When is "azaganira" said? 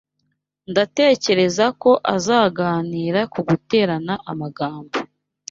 2.15-3.21